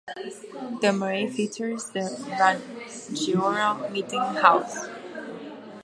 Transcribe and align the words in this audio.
The 0.81 0.91
marae 0.97 1.27
features 1.29 1.91
the 1.91 1.99
Rangiora 2.39 3.91
meeting 3.91 4.19
house. 4.19 4.87